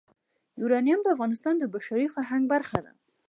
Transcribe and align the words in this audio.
یورانیم 0.59 0.99
د 1.03 1.07
افغانستان 1.15 1.55
د 1.59 1.63
بشري 1.73 2.07
فرهنګ 2.15 2.43
برخه 2.53 2.79
ده. 2.85 2.91